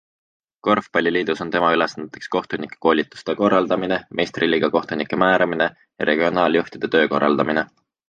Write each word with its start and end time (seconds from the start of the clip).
Korvpalliliidus 0.67 1.43
on 1.45 1.51
tema 1.55 1.69
ülesanneteks 1.75 2.31
kohtunike 2.37 2.79
koolituste 2.87 3.37
korraldamine, 3.43 4.01
meistriliiga 4.23 4.73
kohtunike 4.79 5.23
määramine 5.29 5.71
ja 5.81 6.13
regioonijuhtide 6.15 6.95
töö 6.99 7.09
korraldamine. 7.17 7.71